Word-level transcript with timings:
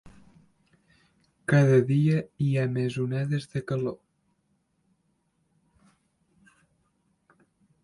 Cada 1.51 1.75
dia 1.91 2.23
hi 2.45 2.47
ha 2.61 2.71
més 2.79 2.97
onades 3.05 3.45
de 3.53 3.63
calor. 3.73 3.99